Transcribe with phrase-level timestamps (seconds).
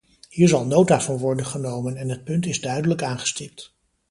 [0.29, 3.73] Hier zal nota van worden genomen, en het punt is duidelijk aangestipt.